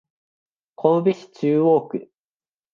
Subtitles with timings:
[0.77, 2.09] 神戸市中央区